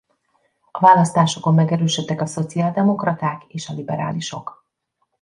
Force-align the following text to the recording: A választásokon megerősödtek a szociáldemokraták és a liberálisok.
A 0.71 0.79
választásokon 0.79 1.53
megerősödtek 1.53 2.21
a 2.21 2.25
szociáldemokraták 2.25 3.43
és 3.47 3.69
a 3.69 3.73
liberálisok. 3.73 4.65